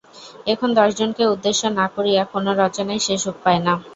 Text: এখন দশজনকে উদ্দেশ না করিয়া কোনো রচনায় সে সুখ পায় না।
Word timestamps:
এখন 0.47 0.69
দশজনকে 0.77 1.23
উদ্দেশ 1.33 1.57
না 1.71 1.85
করিয়া 1.95 2.21
কোনো 2.33 2.49
রচনায় 2.61 3.01
সে 3.05 3.15
সুখ 3.23 3.35
পায় 3.43 3.61
না। 3.65 3.73